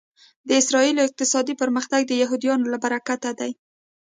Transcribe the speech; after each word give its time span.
د 0.47 0.49
اسرایلو 0.61 1.05
اقتصادي 1.07 1.53
پرمختګ 1.61 2.01
د 2.07 2.11
یهودیانو 2.21 2.65
له 2.73 2.77
برکته 2.83 3.29
دی 3.39 3.51